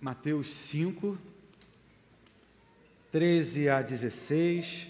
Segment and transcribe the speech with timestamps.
[0.00, 1.18] Mateus 5,
[3.10, 4.86] 13 a 16,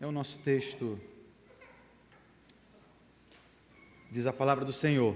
[0.00, 0.98] é o nosso texto.
[4.10, 5.14] Diz a palavra do Senhor: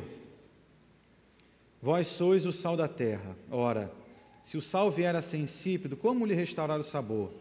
[1.82, 3.36] Vós sois o sal da terra.
[3.50, 3.92] Ora,
[4.40, 7.32] se o sal vier a ser insípido, como lhe restaurar o sabor?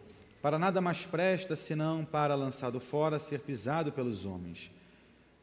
[0.41, 4.71] Para nada mais presta senão para, lançado fora, ser pisado pelos homens.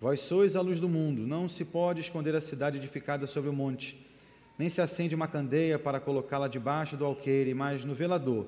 [0.01, 3.53] Vós sois a luz do mundo, não se pode esconder a cidade edificada sobre o
[3.53, 4.11] monte
[4.59, 8.47] nem se acende uma candeia para colocá-la debaixo do alqueire, mas no velador,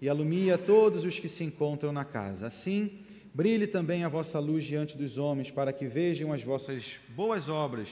[0.00, 2.46] e alumia todos os que se encontram na casa.
[2.46, 2.98] Assim,
[3.32, 7.88] brilhe também a vossa luz diante dos homens, para que vejam as vossas boas obras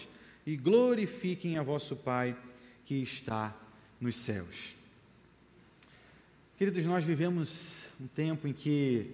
[0.47, 2.37] e glorifiquem a vosso Pai
[2.84, 3.56] que está
[4.01, 4.75] nos céus.
[6.59, 9.11] Queridos, nós vivemos um tempo em que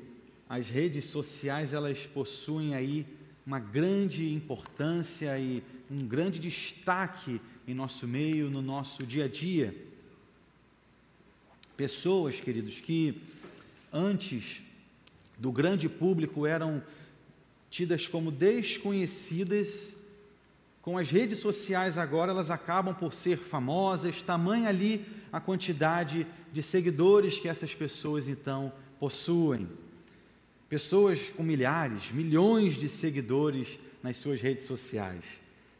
[0.49, 3.07] as redes sociais elas possuem aí
[3.49, 9.75] uma grande importância e um grande destaque em nosso meio, no nosso dia a dia.
[11.75, 13.23] Pessoas, queridos, que
[13.91, 14.61] antes
[15.39, 16.83] do grande público eram
[17.71, 19.97] tidas como desconhecidas,
[20.83, 26.63] com as redes sociais agora elas acabam por ser famosas, tamanha ali a quantidade de
[26.63, 28.71] seguidores que essas pessoas então
[29.01, 29.67] possuem.
[30.69, 35.25] Pessoas com milhares, milhões de seguidores nas suas redes sociais.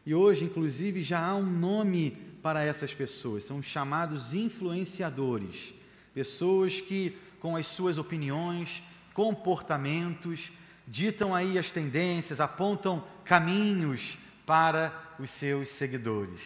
[0.07, 5.75] E hoje, inclusive, já há um nome para essas pessoas, são chamados influenciadores.
[6.15, 10.51] Pessoas que, com as suas opiniões, comportamentos,
[10.87, 16.41] ditam aí as tendências, apontam caminhos para os seus seguidores.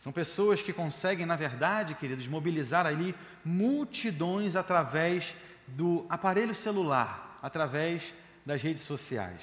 [0.00, 5.34] São pessoas que conseguem, na verdade, queridos, mobilizar ali multidões através
[5.68, 8.14] do aparelho celular, através
[8.46, 9.40] das redes sociais.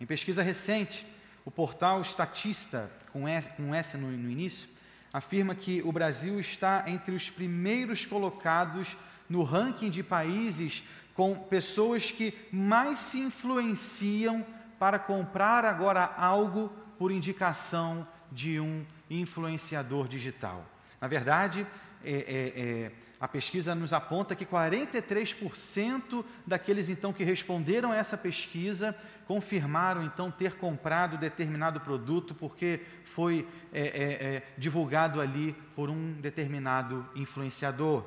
[0.00, 1.06] Em pesquisa recente,
[1.44, 4.68] o portal Statista, com S, com S no, no início,
[5.12, 8.96] afirma que o Brasil está entre os primeiros colocados
[9.28, 10.82] no ranking de países
[11.14, 14.46] com pessoas que mais se influenciam
[14.78, 20.64] para comprar agora algo por indicação de um influenciador digital.
[21.00, 21.66] Na verdade,
[22.04, 28.16] é, é, é, a pesquisa nos aponta que 43% daqueles então que responderam a essa
[28.16, 28.96] pesquisa
[29.26, 32.80] confirmaram então ter comprado determinado produto porque
[33.14, 38.04] foi é, é, divulgado ali por um determinado influenciador.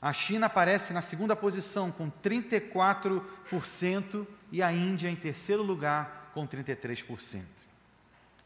[0.00, 6.48] A China aparece na segunda posição com 34% e a Índia em terceiro lugar com
[6.48, 7.42] 33%.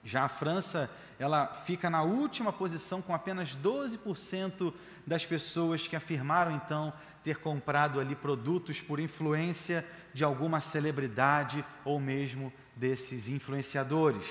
[0.07, 4.73] Já a França, ela fica na última posição com apenas 12%
[5.05, 6.93] das pessoas que afirmaram então
[7.25, 9.85] ter comprado ali produtos por influência
[10.15, 14.25] de alguma celebridade ou mesmo desses influenciadores.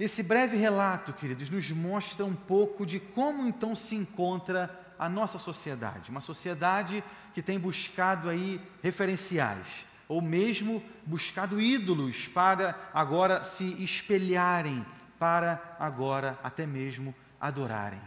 [0.00, 5.38] Esse breve relato, queridos, nos mostra um pouco de como então se encontra a nossa
[5.38, 7.04] sociedade, uma sociedade
[7.34, 9.66] que tem buscado aí referenciais,
[10.12, 14.84] ou mesmo buscado ídolos para agora se espelharem,
[15.18, 18.00] para agora até mesmo adorarem.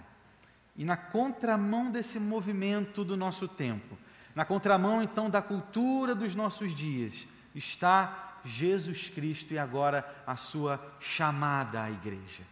[0.75, 3.97] E na contramão desse movimento do nosso tempo,
[4.35, 10.79] na contramão então da cultura dos nossos dias, está Jesus Cristo e agora a sua
[10.99, 12.43] chamada à igreja.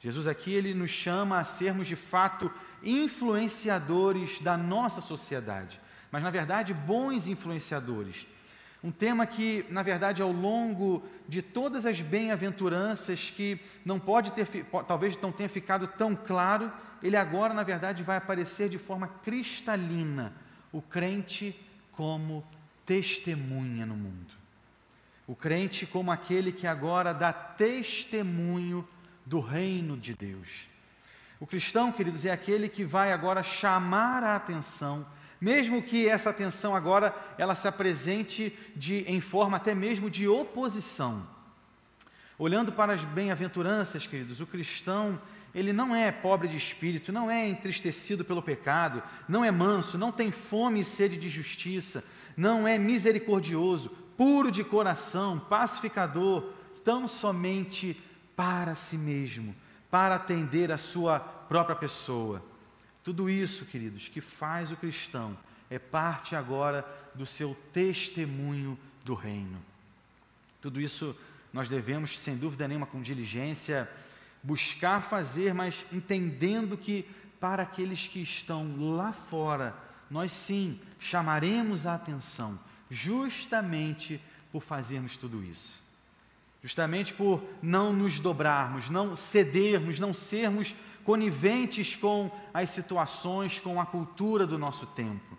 [0.00, 2.50] Jesus aqui ele nos chama a sermos de fato
[2.82, 5.78] influenciadores da nossa sociedade,
[6.10, 8.26] mas na verdade bons influenciadores
[8.84, 14.46] um tema que, na verdade, ao longo de todas as bem-aventuranças, que não pode ter,
[14.86, 16.70] talvez não tenha ficado tão claro,
[17.02, 20.34] ele agora, na verdade, vai aparecer de forma cristalina.
[20.70, 21.58] O crente
[21.92, 22.46] como
[22.84, 24.34] testemunha no mundo.
[25.26, 28.86] O crente como aquele que agora dá testemunho
[29.24, 30.68] do reino de Deus.
[31.40, 35.06] O cristão, queridos, é aquele que vai agora chamar a atenção
[35.40, 41.26] mesmo que essa atenção agora ela se apresente de, em forma até mesmo de oposição.
[42.38, 45.20] Olhando para as bem-aventuranças, queridos, o cristão,
[45.54, 50.10] ele não é pobre de espírito, não é entristecido pelo pecado, não é manso, não
[50.10, 52.02] tem fome e sede de justiça,
[52.36, 56.50] não é misericordioso, puro de coração, pacificador,
[56.84, 58.00] tão somente
[58.34, 59.54] para si mesmo,
[59.90, 62.42] para atender a sua própria pessoa.
[63.04, 65.36] Tudo isso, queridos, que faz o cristão
[65.68, 66.84] é parte agora
[67.14, 69.58] do seu testemunho do reino.
[70.60, 71.14] Tudo isso
[71.52, 73.88] nós devemos, sem dúvida nenhuma, com diligência,
[74.42, 77.06] buscar fazer, mas entendendo que
[77.38, 79.74] para aqueles que estão lá fora,
[80.10, 82.58] nós sim chamaremos a atenção,
[82.90, 84.18] justamente
[84.50, 85.83] por fazermos tudo isso.
[86.64, 90.74] Justamente por não nos dobrarmos, não cedermos, não sermos
[91.04, 95.36] coniventes com as situações, com a cultura do nosso tempo.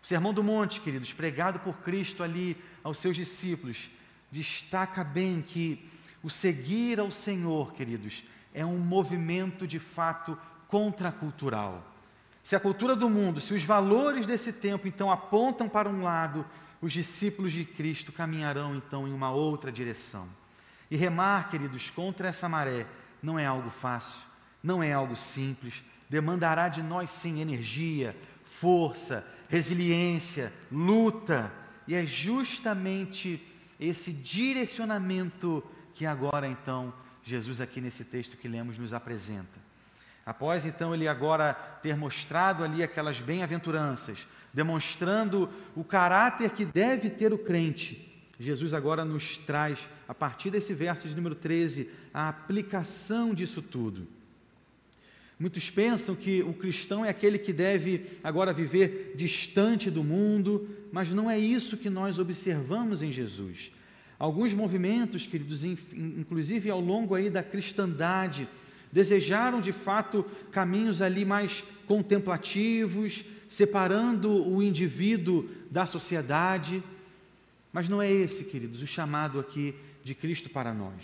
[0.00, 3.90] O Sermão do Monte, queridos, pregado por Cristo ali aos seus discípulos,
[4.30, 5.84] destaca bem que
[6.22, 8.22] o seguir ao Senhor, queridos,
[8.54, 10.38] é um movimento de fato
[10.68, 11.84] contracultural.
[12.40, 16.46] Se a cultura do mundo, se os valores desse tempo então apontam para um lado,
[16.80, 20.28] os discípulos de Cristo caminharão então em uma outra direção.
[20.92, 22.86] E remar, queridos, contra essa maré
[23.22, 24.22] não é algo fácil,
[24.62, 31.50] não é algo simples, demandará de nós sim energia, força, resiliência, luta,
[31.88, 33.42] e é justamente
[33.80, 36.92] esse direcionamento que agora então
[37.24, 39.58] Jesus aqui nesse texto que lemos nos apresenta.
[40.26, 47.32] Após então ele agora ter mostrado ali aquelas bem-aventuranças, demonstrando o caráter que deve ter
[47.32, 48.11] o crente,
[48.42, 49.78] Jesus agora nos traz,
[50.08, 54.06] a partir desse verso de número 13, a aplicação disso tudo.
[55.38, 61.12] Muitos pensam que o cristão é aquele que deve agora viver distante do mundo, mas
[61.12, 63.72] não é isso que nós observamos em Jesus.
[64.18, 68.48] Alguns movimentos, queridos, inclusive ao longo aí da cristandade,
[68.92, 76.82] desejaram de fato caminhos ali mais contemplativos, separando o indivíduo da sociedade.
[77.72, 79.74] Mas não é esse, queridos, o chamado aqui
[80.04, 81.02] de Cristo para nós.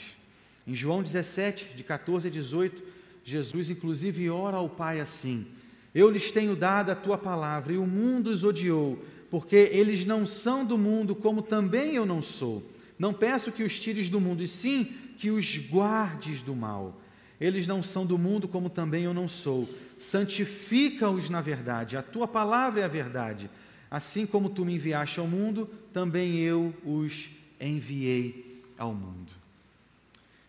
[0.66, 2.82] Em João 17, de 14 a 18,
[3.24, 5.46] Jesus inclusive ora ao Pai assim:
[5.94, 10.26] Eu lhes tenho dado a tua palavra, e o mundo os odiou, porque eles não
[10.26, 12.70] são do mundo, como também eu não sou.
[12.98, 14.84] Não peço que os tires do mundo, e sim
[15.16, 17.00] que os guardes do mal.
[17.40, 19.68] Eles não são do mundo, como também eu não sou.
[19.98, 23.48] Santifica-os na verdade, a tua palavra é a verdade.
[23.90, 27.28] Assim como tu me enviaste ao mundo, também eu os
[27.60, 29.32] enviei ao mundo.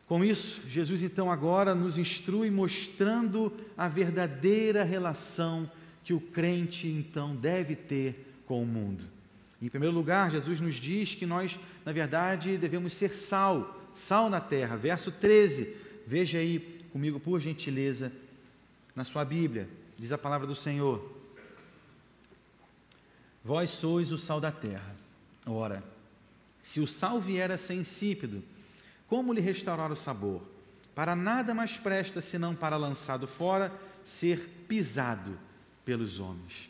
[0.06, 5.68] Com isso, Jesus então agora nos instrui mostrando a verdadeira relação
[6.04, 9.04] que o crente então deve ter com o mundo.
[9.60, 14.40] Em primeiro lugar, Jesus nos diz que nós, na verdade, devemos ser sal, sal na
[14.40, 14.76] terra.
[14.78, 15.76] Verso 13,
[16.06, 16.60] veja aí
[16.92, 18.12] comigo, por gentileza,
[18.96, 19.68] na sua Bíblia,
[19.98, 21.12] diz a palavra do Senhor.
[23.44, 25.09] Vós sois o sal da terra.
[25.46, 25.84] Ora,
[26.62, 28.44] se o sal vier a ser insípido,
[29.08, 30.42] como lhe restaurar o sabor?
[30.94, 33.72] Para nada mais presta senão para lançado fora,
[34.04, 35.38] ser pisado
[35.86, 36.70] pelos homens.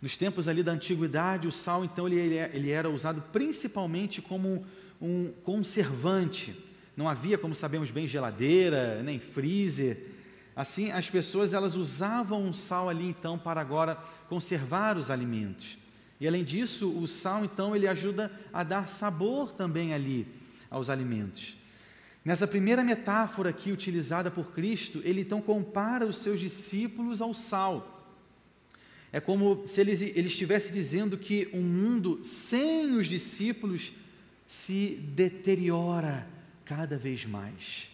[0.00, 4.64] Nos tempos ali da antiguidade, o sal então ele, ele era usado principalmente como
[5.00, 6.54] um conservante.
[6.96, 10.06] Não havia, como sabemos bem, geladeira, nem freezer.
[10.54, 13.96] Assim, as pessoas elas usavam o sal ali então para agora
[14.28, 15.78] conservar os alimentos.
[16.20, 20.26] E além disso, o sal então ele ajuda a dar sabor também ali
[20.70, 21.56] aos alimentos.
[22.24, 27.94] Nessa primeira metáfora aqui utilizada por Cristo, ele então compara os seus discípulos ao sal.
[29.12, 33.92] É como se ele, ele estivesse dizendo que um mundo sem os discípulos
[34.46, 36.26] se deteriora
[36.64, 37.88] cada vez mais.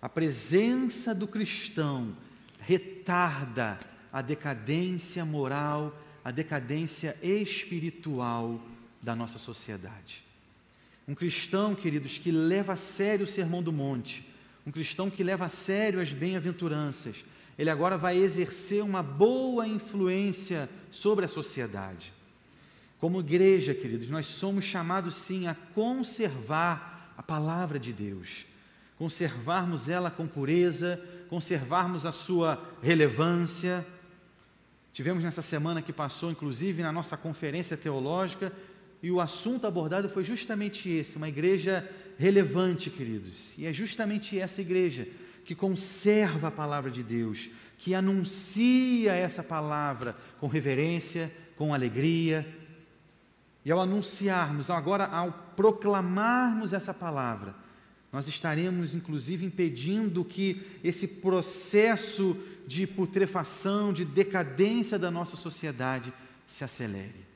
[0.00, 2.16] A presença do cristão
[2.60, 3.76] retarda
[4.12, 8.60] a decadência moral, a decadência espiritual
[9.02, 10.24] da nossa sociedade.
[11.06, 14.26] Um cristão, queridos, que leva a sério o sermão do monte,
[14.66, 17.22] um cristão que leva a sério as bem-aventuranças,
[17.58, 22.12] ele agora vai exercer uma boa influência sobre a sociedade.
[22.98, 28.46] Como igreja, queridos, nós somos chamados sim a conservar a palavra de Deus
[28.96, 33.86] conservarmos ela com pureza, conservarmos a sua relevância.
[34.94, 38.52] Tivemos nessa semana que passou, inclusive, na nossa conferência teológica,
[39.02, 41.86] e o assunto abordado foi justamente esse: uma igreja
[42.16, 43.52] relevante, queridos.
[43.58, 45.08] E é justamente essa igreja
[45.44, 52.46] que conserva a palavra de Deus, que anuncia essa palavra com reverência, com alegria.
[53.64, 57.52] E ao anunciarmos, agora ao proclamarmos essa palavra,
[58.14, 66.12] nós estaremos, inclusive, impedindo que esse processo de putrefação, de decadência da nossa sociedade
[66.46, 67.26] se acelere.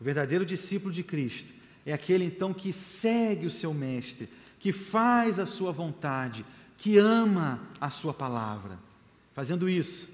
[0.00, 1.54] O verdadeiro discípulo de Cristo
[1.86, 6.44] é aquele, então, que segue o seu Mestre, que faz a sua vontade,
[6.76, 8.80] que ama a sua palavra.
[9.32, 10.08] Fazendo isso,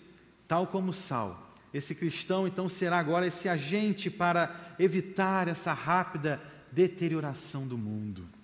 [0.46, 6.38] tal como sal, esse cristão, então, será agora esse agente para evitar essa rápida
[6.70, 8.35] deterioração do mundo.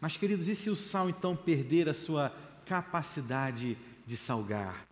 [0.00, 3.76] Mas, queridos, e se o sal então perder a sua capacidade
[4.06, 4.86] de salgar?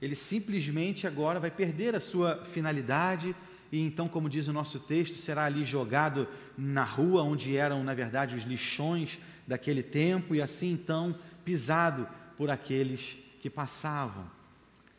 [0.00, 3.34] Ele simplesmente agora vai perder a sua finalidade,
[3.72, 7.94] e então, como diz o nosso texto, será ali jogado na rua onde eram, na
[7.94, 14.30] verdade, os lixões daquele tempo, e assim então pisado por aqueles que passavam.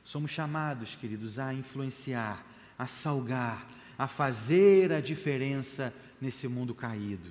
[0.03, 2.45] Somos chamados, queridos, a influenciar,
[2.77, 7.29] a salgar, a fazer a diferença nesse mundo caído.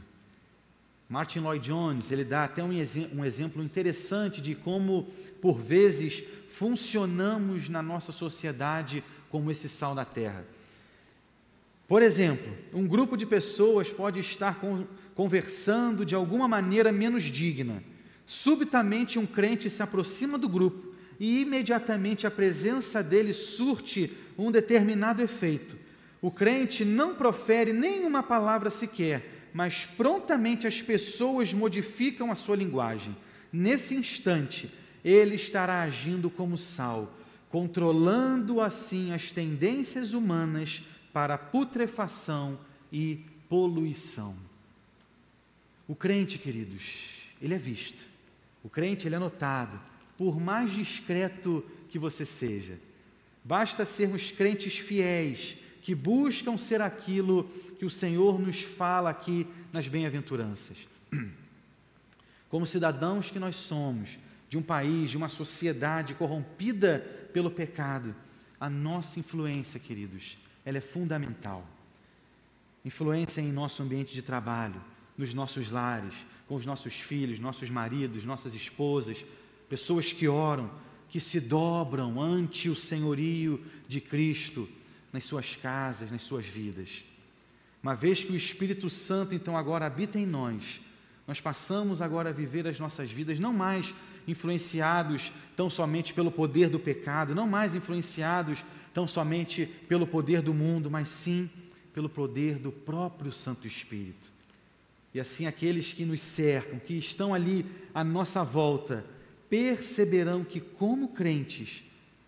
[1.08, 2.70] Martin Lloyd Jones, ele dá até um,
[3.14, 5.06] um exemplo interessante de como,
[5.40, 6.24] por vezes,
[6.56, 10.44] funcionamos na nossa sociedade como esse sal da terra.
[11.86, 14.60] Por exemplo, um grupo de pessoas pode estar
[15.14, 17.82] conversando de alguma maneira menos digna.
[18.26, 25.22] Subitamente, um crente se aproxima do grupo e imediatamente a presença dele surte um determinado
[25.22, 25.76] efeito.
[26.20, 33.16] O crente não profere nenhuma palavra sequer, mas prontamente as pessoas modificam a sua linguagem.
[33.50, 34.70] Nesse instante,
[35.02, 37.10] ele estará agindo como sal,
[37.48, 42.58] controlando assim as tendências humanas para putrefação
[42.92, 44.36] e poluição.
[45.88, 46.82] O crente, queridos,
[47.40, 48.04] ele é visto.
[48.62, 49.80] O crente, ele é notado,
[50.18, 52.78] por mais discreto que você seja.
[53.42, 55.56] Basta sermos crentes fiéis,
[55.86, 57.44] que buscam ser aquilo
[57.78, 60.76] que o Senhor nos fala aqui nas bem-aventuranças.
[62.50, 66.98] Como cidadãos que nós somos, de um país, de uma sociedade corrompida
[67.32, 68.16] pelo pecado,
[68.58, 71.64] a nossa influência, queridos, ela é fundamental.
[72.84, 74.82] Influência em nosso ambiente de trabalho,
[75.16, 76.14] nos nossos lares,
[76.48, 79.24] com os nossos filhos, nossos maridos, nossas esposas,
[79.68, 80.68] pessoas que oram,
[81.08, 84.68] que se dobram ante o senhorio de Cristo
[85.12, 87.04] nas suas casas, nas suas vidas.
[87.82, 90.80] Uma vez que o Espírito Santo então agora habita em nós,
[91.26, 93.92] nós passamos agora a viver as nossas vidas não mais
[94.28, 100.54] influenciados tão somente pelo poder do pecado, não mais influenciados tão somente pelo poder do
[100.54, 101.50] mundo, mas sim
[101.92, 104.30] pelo poder do próprio Santo Espírito.
[105.14, 109.04] E assim aqueles que nos cercam, que estão ali à nossa volta,
[109.48, 111.82] perceberão que, como crentes,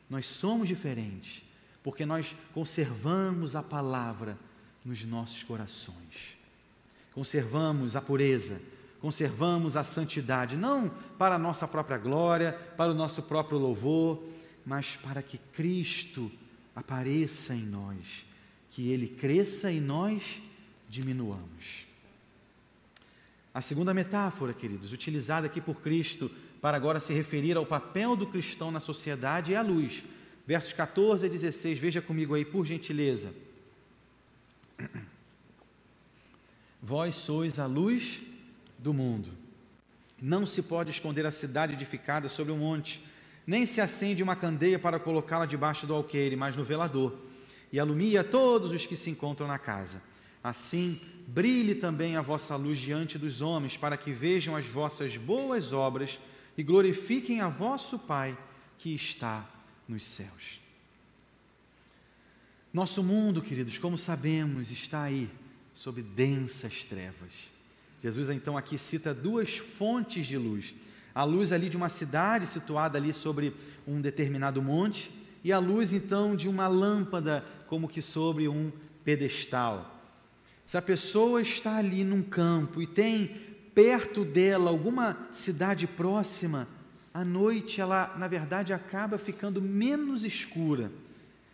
[0.09, 1.43] nós somos diferentes,
[1.89, 4.39] porque nós conservamos a palavra
[4.85, 6.37] nos nossos corações,
[7.15, 8.61] conservamos a pureza,
[9.01, 14.23] conservamos a santidade, não para a nossa própria glória, para o nosso próprio louvor,
[14.67, 16.31] mas para que Cristo
[16.77, 18.05] apareça em nós,
[18.71, 20.43] que Ele cresça e nós
[20.91, 21.87] diminuamos.
[23.55, 26.31] A segunda metáfora, queridos, utilizada aqui por Cristo
[26.61, 30.05] para agora se referir ao papel do cristão na sociedade é a luz.
[30.49, 33.35] Versos 14 a 16, veja comigo aí, por gentileza.
[36.83, 38.23] Vós sois a luz
[38.79, 39.29] do mundo.
[40.19, 42.99] Não se pode esconder a cidade edificada sobre um monte,
[43.47, 47.15] nem se acende uma candeia para colocá-la debaixo do alqueire, mas no velador,
[47.71, 50.01] e alumia todos os que se encontram na casa.
[50.43, 55.75] Assim, brilhe também a vossa luz diante dos homens, para que vejam as vossas boas
[55.75, 56.19] obras
[56.57, 58.35] e glorifiquem a vosso Pai
[58.79, 59.58] que está
[59.89, 60.61] nos céus.
[62.73, 65.31] Nosso mundo, queridos, como sabemos, está aí
[65.73, 67.33] sob densas trevas.
[68.03, 70.75] Jesus então aqui cita duas fontes de luz.
[71.15, 73.55] A luz ali de uma cidade situada ali sobre
[73.87, 75.11] um determinado monte
[75.43, 78.71] e a luz então de uma lâmpada como que sobre um
[79.05, 79.99] pedestal.
[80.67, 83.29] Se a pessoa está ali num campo e tem
[83.75, 86.69] perto dela alguma cidade próxima,
[87.13, 90.91] à noite ela, na verdade, acaba ficando menos escura.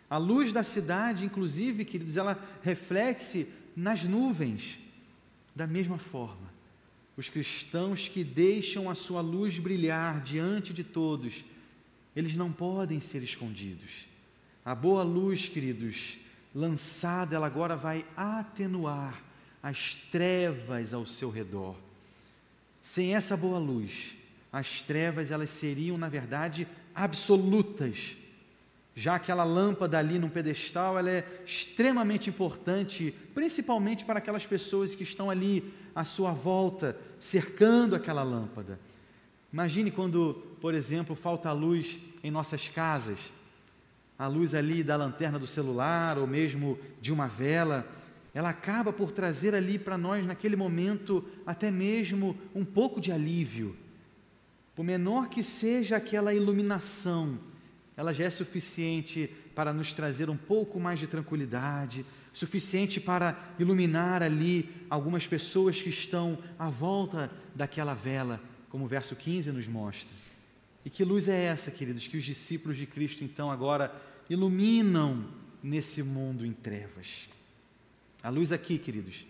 [0.09, 4.77] A luz da cidade, inclusive, queridos, ela reflete nas nuvens.
[5.55, 6.53] Da mesma forma,
[7.17, 11.43] os cristãos que deixam a sua luz brilhar diante de todos,
[12.15, 14.05] eles não podem ser escondidos.
[14.63, 16.17] A boa luz, queridos,
[16.53, 19.21] lançada, ela agora vai atenuar
[19.61, 21.75] as trevas ao seu redor.
[22.81, 24.15] Sem essa boa luz,
[24.57, 28.15] as trevas elas seriam, na verdade, absolutas
[28.95, 35.03] já aquela lâmpada ali no pedestal, ela é extremamente importante, principalmente para aquelas pessoas que
[35.03, 38.79] estão ali à sua volta, cercando aquela lâmpada.
[39.51, 43.19] Imagine quando, por exemplo, falta luz em nossas casas,
[44.17, 47.85] a luz ali da lanterna do celular ou mesmo de uma vela,
[48.33, 53.75] ela acaba por trazer ali para nós, naquele momento, até mesmo um pouco de alívio.
[54.75, 57.39] Por menor que seja aquela iluminação,
[57.95, 64.21] ela já é suficiente para nos trazer um pouco mais de tranquilidade, suficiente para iluminar
[64.21, 70.09] ali algumas pessoas que estão à volta daquela vela, como o verso 15 nos mostra.
[70.83, 73.95] E que luz é essa, queridos, que os discípulos de Cristo então agora
[74.29, 75.23] iluminam
[75.63, 77.29] nesse mundo em trevas?
[78.21, 79.25] A luz aqui, queridos,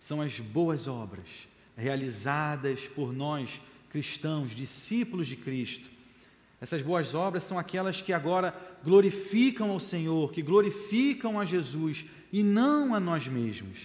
[0.00, 1.28] são as boas obras
[1.76, 3.60] realizadas por nós,
[3.90, 5.88] cristãos, discípulos de Cristo.
[6.60, 12.42] Essas boas obras são aquelas que agora glorificam ao Senhor, que glorificam a Jesus e
[12.42, 13.78] não a nós mesmos.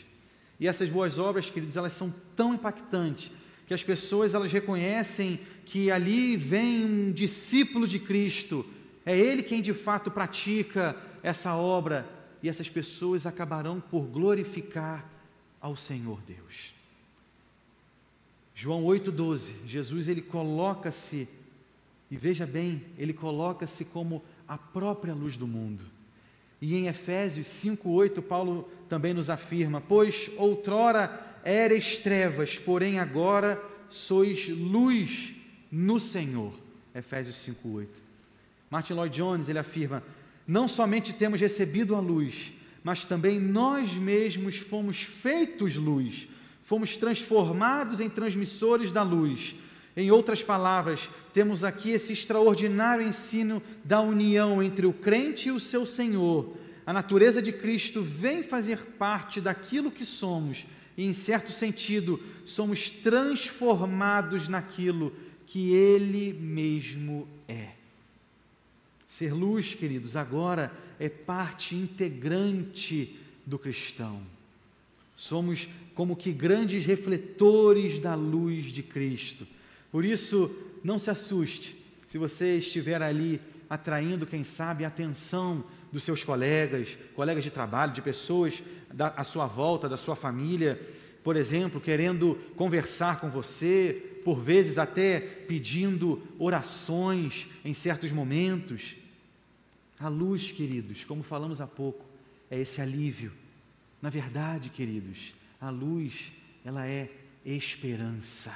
[0.59, 3.31] E essas boas obras, queridos, elas são tão impactantes
[3.67, 8.65] que as pessoas elas reconhecem que ali vem um discípulo de Cristo,
[9.05, 12.07] é ele quem de fato pratica essa obra
[12.43, 15.09] e essas pessoas acabarão por glorificar
[15.59, 16.80] ao Senhor Deus.
[18.61, 21.27] João 8:12, Jesus ele coloca-se
[22.11, 25.83] e veja bem, ele coloca-se como a própria luz do mundo.
[26.61, 34.47] E em Efésios 5:8 Paulo também nos afirma: "Pois outrora eres trevas, porém agora sois
[34.47, 35.33] luz
[35.71, 36.53] no Senhor."
[36.93, 37.89] Efésios 5:8.
[38.69, 40.03] Martin Lloyd Jones ele afirma:
[40.45, 42.53] "Não somente temos recebido a luz,
[42.83, 46.27] mas também nós mesmos fomos feitos luz,
[46.71, 49.53] fomos transformados em transmissores da luz."
[49.93, 55.59] Em outras palavras, temos aqui esse extraordinário ensino da união entre o crente e o
[55.59, 56.55] seu Senhor.
[56.85, 60.65] A natureza de Cristo vem fazer parte daquilo que somos
[60.97, 65.13] e, em certo sentido, somos transformados naquilo
[65.45, 67.71] que Ele mesmo é.
[69.05, 74.21] Ser luz, queridos, agora é parte integrante do cristão.
[75.21, 79.45] Somos como que grandes refletores da luz de Cristo.
[79.91, 80.49] Por isso,
[80.83, 86.97] não se assuste se você estiver ali atraindo, quem sabe, a atenção dos seus colegas,
[87.13, 90.81] colegas de trabalho, de pessoas da, à sua volta, da sua família,
[91.23, 98.95] por exemplo, querendo conversar com você, por vezes até pedindo orações em certos momentos.
[99.99, 102.03] A luz, queridos, como falamos há pouco,
[102.49, 103.31] é esse alívio.
[104.01, 106.31] Na verdade, queridos, a luz,
[106.65, 107.09] ela é
[107.45, 108.53] esperança.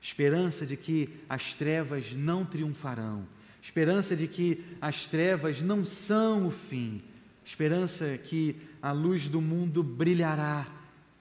[0.00, 3.26] Esperança de que as trevas não triunfarão,
[3.62, 7.02] esperança de que as trevas não são o fim,
[7.44, 10.66] esperança que a luz do mundo brilhará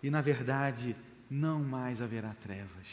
[0.01, 0.95] e, na verdade,
[1.29, 2.87] não mais haverá trevas.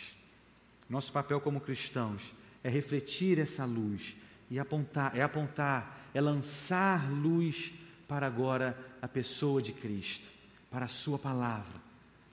[0.89, 2.23] Nosso papel como cristãos
[2.63, 4.17] é refletir essa luz
[4.51, 7.73] e apontar, é apontar, é lançar luz
[8.07, 10.29] para agora a pessoa de Cristo,
[10.71, 11.81] para a sua palavra.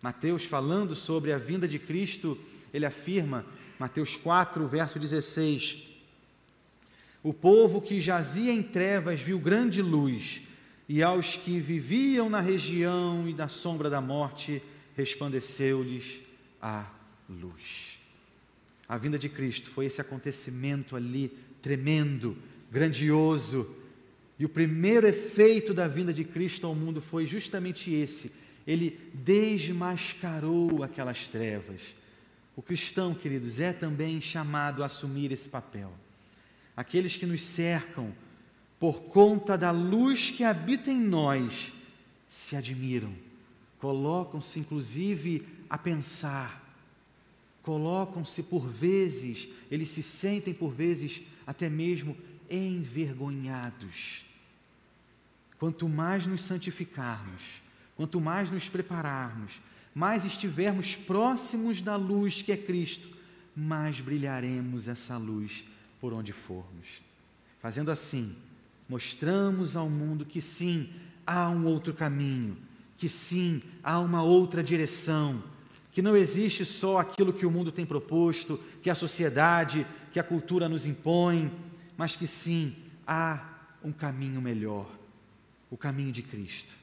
[0.02, 2.38] Mateus falando sobre a vinda de Cristo,
[2.74, 3.46] ele afirma,
[3.80, 5.84] Mateus 4, verso 16:
[7.24, 10.42] O povo que jazia em trevas viu grande luz,
[10.88, 14.62] e aos que viviam na região e da sombra da morte,
[14.96, 16.20] resplandeceu-lhes
[16.62, 16.86] a
[17.30, 17.98] luz.
[18.88, 22.38] A vinda de Cristo foi esse acontecimento ali tremendo,
[22.72, 23.76] grandioso.
[24.40, 28.32] E o primeiro efeito da vinda de Cristo ao mundo foi justamente esse:
[28.68, 31.82] ele desmascarou aquelas trevas.
[32.56, 35.92] O cristão, queridos, é também chamado a assumir esse papel.
[36.76, 38.14] Aqueles que nos cercam,
[38.80, 41.72] por conta da luz que habita em nós,
[42.30, 43.14] se admiram,
[43.80, 46.64] colocam-se inclusive a pensar,
[47.64, 52.16] colocam-se por vezes, eles se sentem por vezes até mesmo
[52.50, 54.27] envergonhados.
[55.60, 57.42] Quanto mais nos santificarmos,
[57.96, 59.60] quanto mais nos prepararmos,
[59.94, 63.10] mais estivermos próximos da luz que é Cristo,
[63.56, 65.64] mais brilharemos essa luz
[66.00, 66.88] por onde formos.
[67.60, 68.36] Fazendo assim,
[68.88, 70.90] mostramos ao mundo que sim,
[71.26, 72.56] há um outro caminho,
[72.96, 75.44] que sim, há uma outra direção,
[75.92, 80.24] que não existe só aquilo que o mundo tem proposto, que a sociedade, que a
[80.24, 81.52] cultura nos impõe,
[81.98, 82.76] mas que sim,
[83.08, 83.44] há
[83.84, 84.88] um caminho melhor,
[85.70, 86.74] o caminho de Cristo.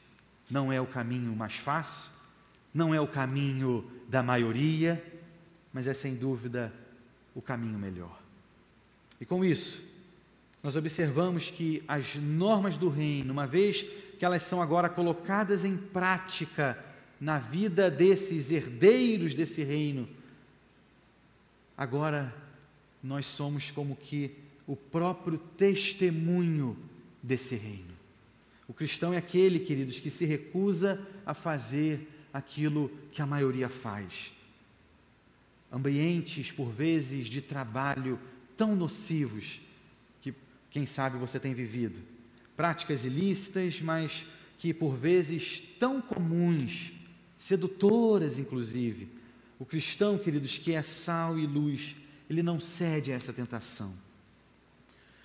[0.50, 2.10] Não é o caminho mais fácil,
[2.72, 5.02] não é o caminho da maioria,
[5.72, 6.72] mas é sem dúvida
[7.34, 8.20] o caminho melhor.
[9.20, 9.82] E com isso,
[10.62, 13.82] nós observamos que as normas do reino, uma vez
[14.18, 16.78] que elas são agora colocadas em prática
[17.20, 20.08] na vida desses herdeiros desse reino,
[21.76, 22.34] agora
[23.02, 26.76] nós somos como que o próprio testemunho
[27.22, 27.93] desse reino.
[28.66, 34.32] O cristão é aquele, queridos, que se recusa a fazer aquilo que a maioria faz.
[35.70, 38.18] Ambientes, por vezes, de trabalho
[38.56, 39.60] tão nocivos
[40.22, 40.32] que,
[40.70, 42.00] quem sabe, você tem vivido.
[42.56, 44.24] Práticas ilícitas, mas
[44.58, 46.92] que, por vezes, tão comuns,
[47.38, 49.08] sedutoras, inclusive.
[49.58, 51.94] O cristão, queridos, que é sal e luz,
[52.30, 54.03] ele não cede a essa tentação.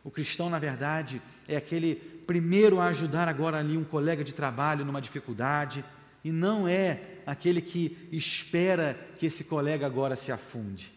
[0.03, 4.85] O cristão, na verdade, é aquele primeiro a ajudar agora ali um colega de trabalho
[4.85, 5.83] numa dificuldade,
[6.23, 10.91] e não é aquele que espera que esse colega agora se afunde.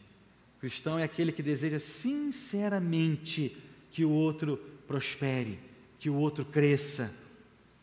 [0.56, 3.56] O cristão é aquele que deseja sinceramente
[3.90, 5.58] que o outro prospere,
[5.98, 7.10] que o outro cresça,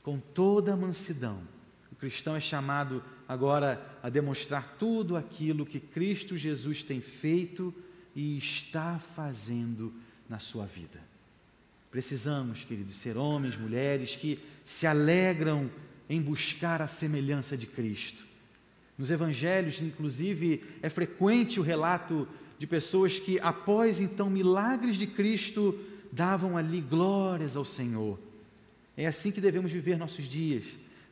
[0.03, 1.41] com toda a mansidão.
[1.91, 7.73] O cristão é chamado agora a demonstrar tudo aquilo que Cristo Jesus tem feito
[8.15, 9.93] e está fazendo
[10.29, 10.99] na sua vida.
[11.91, 15.69] Precisamos, queridos, ser homens, mulheres que se alegram
[16.07, 18.23] em buscar a semelhança de Cristo.
[18.97, 22.27] Nos evangelhos, inclusive, é frequente o relato
[22.59, 25.79] de pessoas que, após então milagres de Cristo,
[26.11, 28.19] davam ali glórias ao Senhor.
[28.95, 30.65] É assim que devemos viver nossos dias.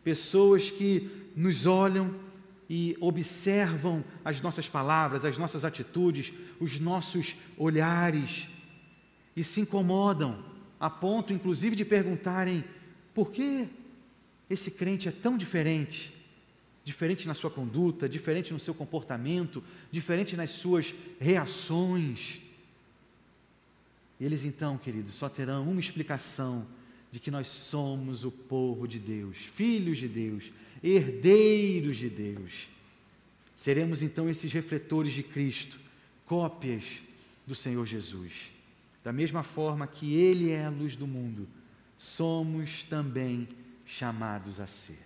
[0.04, 2.14] Pessoas que nos olham
[2.70, 8.48] e observam as nossas palavras, as nossas atitudes, os nossos olhares
[9.38, 10.44] e se incomodam,
[10.80, 12.66] a ponto inclusive de perguntarem:
[13.14, 13.70] por que
[14.50, 16.12] esse crente é tão diferente?
[16.84, 22.42] Diferente na sua conduta, diferente no seu comportamento, diferente nas suas reações.
[24.20, 26.66] Eles então, queridos, só terão uma explicação
[27.12, 30.46] de que nós somos o povo de Deus, filhos de Deus,
[30.84, 32.68] herdeiros de Deus.
[33.56, 35.78] Seremos então esses refletores de Cristo,
[36.26, 36.84] cópias
[37.46, 38.57] do Senhor Jesus.
[39.08, 41.48] Da mesma forma que Ele é a luz do mundo,
[41.98, 43.48] somos também
[43.86, 45.00] chamados a ser.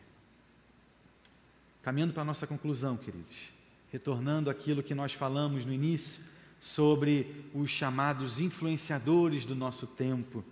[1.84, 3.52] Caminhando para a nossa conclusão, queridos,
[3.92, 6.20] retornando àquilo que nós falamos no início
[6.60, 10.44] sobre os chamados influenciadores do nosso tempo.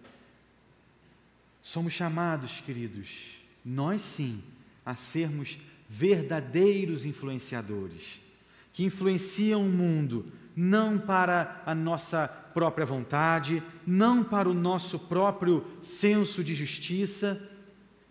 [1.59, 3.09] Somos chamados, queridos,
[3.65, 4.43] nós sim,
[4.85, 5.57] a sermos
[5.89, 8.21] verdadeiros influenciadores,
[8.79, 15.67] que influenciam o mundo não para a nossa própria vontade, não para o nosso próprio
[15.81, 17.41] senso de justiça,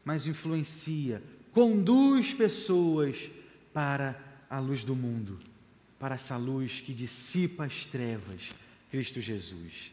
[0.05, 3.31] mas influencia, conduz pessoas
[3.73, 5.39] para a luz do mundo,
[5.99, 8.51] para essa luz que dissipa as trevas,
[8.91, 9.91] Cristo Jesus.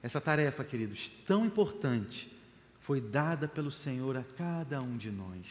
[0.00, 2.32] Essa tarefa, queridos, tão importante,
[2.78, 5.44] foi dada pelo Senhor a cada um de nós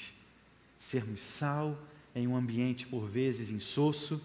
[0.80, 1.78] sermos sal
[2.16, 4.22] em um ambiente por vezes insosso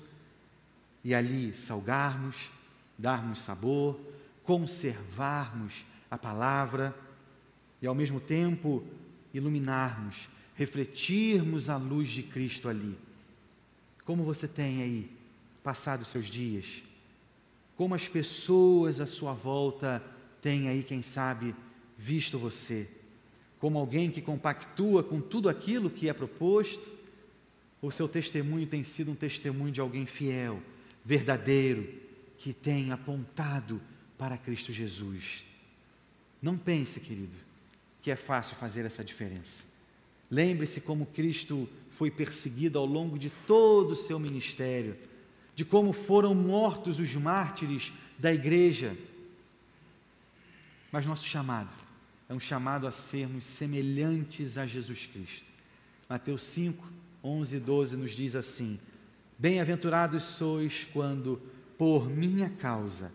[1.04, 2.36] e ali salgarmos,
[2.96, 3.98] darmos sabor,
[4.44, 6.94] conservarmos a palavra
[7.80, 8.84] e ao mesmo tempo
[9.32, 12.96] iluminarmos, refletirmos a luz de Cristo ali.
[14.04, 15.10] Como você tem aí
[15.62, 16.82] passado seus dias?
[17.76, 20.02] Como as pessoas à sua volta
[20.40, 21.54] têm aí, quem sabe,
[21.96, 22.88] visto você?
[23.62, 26.92] como alguém que compactua com tudo aquilo que é proposto,
[27.80, 30.60] o seu testemunho tem sido um testemunho de alguém fiel,
[31.04, 32.00] verdadeiro,
[32.38, 33.80] que tem apontado
[34.18, 35.44] para Cristo Jesus.
[36.40, 37.36] Não pense, querido,
[38.00, 39.62] que é fácil fazer essa diferença.
[40.30, 44.96] Lembre-se como Cristo foi perseguido ao longo de todo o seu ministério,
[45.54, 48.96] de como foram mortos os mártires da igreja.
[50.90, 51.70] Mas nosso chamado
[52.28, 55.52] é um chamado a sermos semelhantes a Jesus Cristo.
[56.08, 56.82] Mateus 5,
[57.22, 58.78] 11 e 12 nos diz assim:
[59.42, 61.42] Bem-aventurados sois quando,
[61.76, 63.10] por minha causa,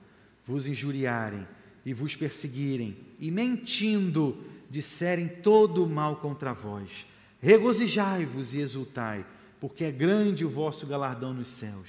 [0.45, 1.47] vos injuriarem
[1.85, 4.37] e vos perseguirem, e mentindo,
[4.69, 7.07] disserem todo o mal contra vós.
[7.39, 9.25] Regozijai-vos e exultai,
[9.57, 11.87] porque é grande o vosso galardão nos céus,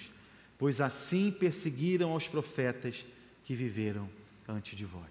[0.56, 3.04] pois assim perseguiram aos profetas
[3.42, 4.08] que viveram
[4.46, 5.10] antes de vós.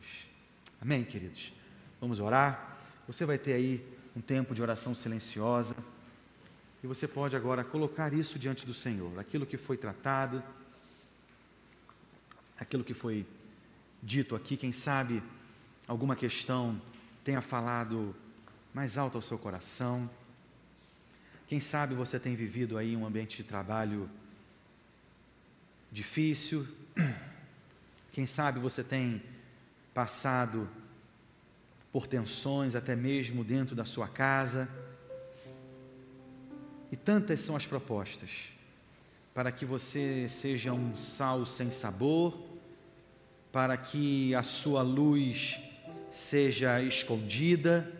[0.79, 1.51] Amém, queridos?
[1.99, 2.77] Vamos orar.
[3.05, 3.85] Você vai ter aí
[4.15, 5.75] um tempo de oração silenciosa.
[6.87, 10.41] Você pode agora colocar isso diante do Senhor, aquilo que foi tratado,
[12.57, 13.25] aquilo que foi
[14.01, 15.21] dito aqui, quem sabe
[15.85, 16.81] alguma questão
[17.25, 18.15] tenha falado
[18.73, 20.09] mais alto ao seu coração.
[21.47, 24.09] Quem sabe você tem vivido aí um ambiente de trabalho
[25.91, 26.65] difícil.
[28.11, 29.21] Quem sabe você tem
[29.93, 30.69] passado
[31.91, 34.67] por tensões, até mesmo dentro da sua casa.
[36.91, 38.29] E tantas são as propostas
[39.33, 42.37] para que você seja um sal sem sabor,
[43.51, 45.59] para que a sua luz
[46.11, 47.91] seja escondida.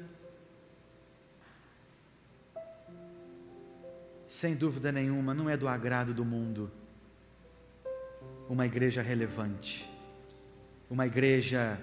[4.28, 6.71] Sem dúvida nenhuma, não é do agrado do mundo
[8.50, 9.88] uma igreja relevante,
[10.89, 11.78] uma igreja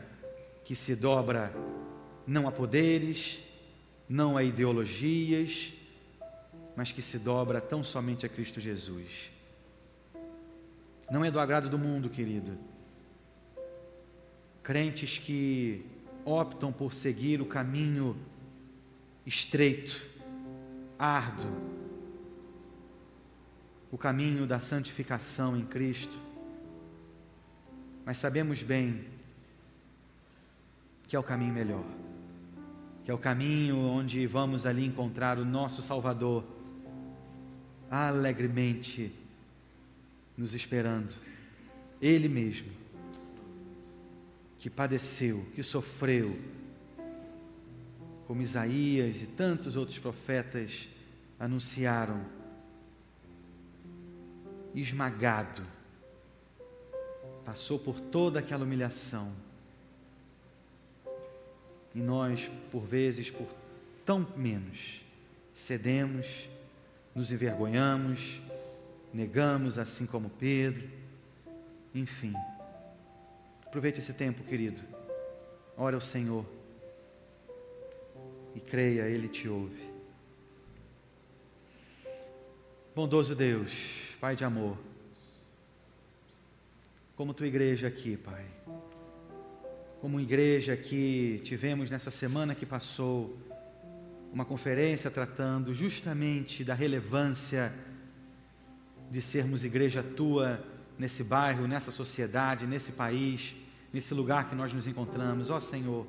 [0.64, 1.52] que se dobra
[2.26, 3.38] não a poderes,
[4.08, 5.72] não a ideologias,
[6.76, 9.30] mas que se dobra tão somente a Cristo Jesus.
[11.10, 12.58] Não é do agrado do mundo, querido.
[14.62, 15.84] Crentes que
[16.24, 18.16] optam por seguir o caminho
[19.26, 20.02] estreito,
[20.98, 21.52] árduo,
[23.92, 26.18] o caminho da santificação em Cristo,
[28.04, 29.04] mas sabemos bem
[31.06, 31.84] que é o caminho melhor,
[33.04, 36.42] que é o caminho onde vamos ali encontrar o nosso Salvador
[37.94, 39.12] alegremente
[40.36, 41.14] nos esperando,
[42.02, 42.70] Ele mesmo,
[44.58, 46.36] que padeceu, que sofreu,
[48.26, 50.88] como Isaías e tantos outros profetas
[51.38, 52.24] anunciaram,
[54.74, 55.62] esmagado,
[57.44, 59.32] passou por toda aquela humilhação.
[61.94, 63.46] E nós, por vezes, por
[64.04, 65.00] tão menos,
[65.54, 66.48] cedemos,
[67.14, 68.40] nos envergonhamos,
[69.12, 70.88] negamos, assim como Pedro.
[71.94, 72.34] Enfim,
[73.64, 74.80] aproveite esse tempo, querido.
[75.76, 76.44] Ore ao Senhor
[78.54, 79.94] e creia, Ele te ouve.
[82.94, 83.72] Bondoso Deus,
[84.20, 84.78] Pai de amor,
[87.16, 88.44] como tua igreja aqui, Pai,
[90.00, 93.36] como igreja que tivemos nessa semana que passou,
[94.34, 97.72] uma conferência tratando justamente da relevância
[99.08, 100.60] de sermos igreja tua
[100.98, 103.54] nesse bairro, nessa sociedade, nesse país,
[103.92, 105.50] nesse lugar que nós nos encontramos.
[105.50, 106.04] Ó Senhor,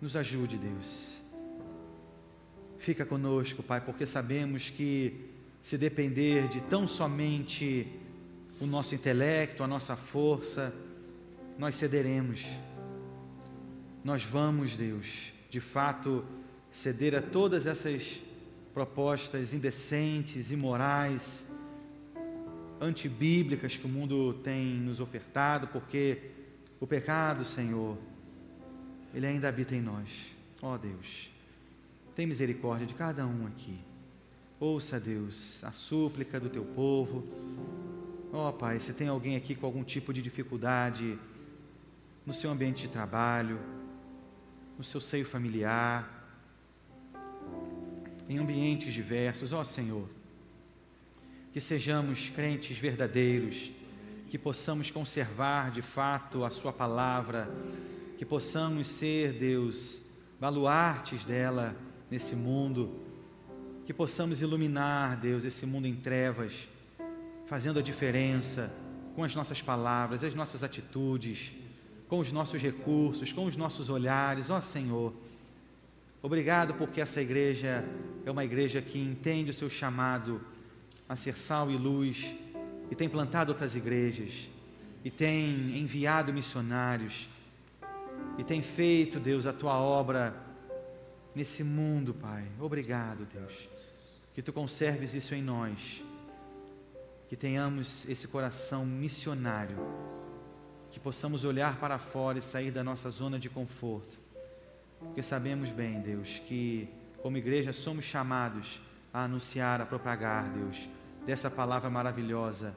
[0.00, 1.20] nos ajude, Deus.
[2.78, 5.28] Fica conosco, Pai, porque sabemos que
[5.64, 7.84] se depender de tão somente
[8.60, 10.72] o nosso intelecto, a nossa força,
[11.58, 12.46] nós cederemos.
[14.04, 16.24] Nós vamos, Deus, de fato,
[16.72, 18.20] ceder a todas essas
[18.72, 21.44] propostas indecentes, imorais,
[22.80, 26.30] antibíblicas que o mundo tem nos ofertado, porque
[26.80, 27.98] o pecado, Senhor,
[29.12, 30.08] ele ainda habita em nós.
[30.62, 31.30] Ó oh, Deus,
[32.14, 33.78] tem misericórdia de cada um aqui.
[34.58, 37.24] Ouça, Deus, a súplica do teu povo.
[38.32, 41.18] Ó oh, Pai, se tem alguém aqui com algum tipo de dificuldade
[42.24, 43.58] no seu ambiente de trabalho,
[44.78, 46.19] no seu seio familiar,
[48.30, 50.08] em ambientes diversos, ó oh, Senhor,
[51.52, 53.72] que sejamos crentes verdadeiros,
[54.28, 57.50] que possamos conservar de fato a Sua palavra
[58.16, 60.00] que possamos ser, Deus,
[60.38, 61.74] baluartes dela
[62.08, 63.00] nesse mundo,
[63.84, 66.52] que possamos iluminar, Deus, esse mundo em trevas,
[67.46, 68.72] fazendo a diferença
[69.16, 71.52] com as nossas palavras, as nossas atitudes,
[72.06, 75.12] com os nossos recursos, com os nossos olhares, ó Senhor.
[76.22, 77.84] Obrigado porque essa igreja
[78.24, 80.40] é uma igreja que entende o seu chamado
[81.08, 82.34] a ser sal e luz
[82.90, 84.48] e tem plantado outras igrejas
[85.02, 87.28] e tem enviado missionários
[88.36, 90.34] e tem feito, Deus, a tua obra
[91.34, 92.46] nesse mundo, Pai.
[92.58, 93.68] Obrigado, Deus.
[94.34, 96.02] Que tu conserves isso em nós.
[97.28, 99.76] Que tenhamos esse coração missionário.
[100.90, 104.18] Que possamos olhar para fora e sair da nossa zona de conforto.
[105.00, 106.88] Porque sabemos bem, Deus, que
[107.22, 108.80] como igreja somos chamados
[109.12, 110.88] a anunciar, a propagar, Deus,
[111.26, 112.74] dessa palavra maravilhosa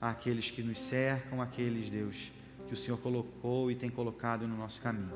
[0.00, 2.32] àqueles que nos cercam, àqueles, Deus,
[2.66, 5.12] que o Senhor colocou e tem colocado no nosso caminho.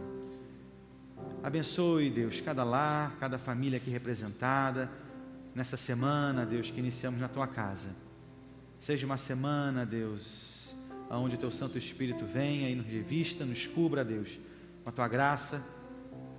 [1.43, 4.91] Abençoe, Deus, cada lar, cada família aqui representada
[5.55, 7.89] nessa semana, Deus, que iniciamos na tua casa.
[8.81, 10.77] Seja uma semana, Deus,
[11.11, 14.39] onde o teu Santo Espírito venha e nos revista, nos cubra, Deus,
[14.89, 15.63] com a tua graça.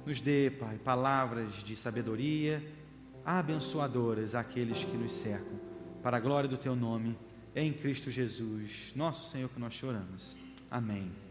[0.06, 2.64] Nos dê, Pai, palavras de sabedoria
[3.24, 5.60] abençoadoras àqueles que nos cercam,
[6.02, 7.16] para a glória do teu nome,
[7.56, 10.40] em Cristo Jesus, nosso Senhor, que nós choramos.
[10.72, 11.29] Amém.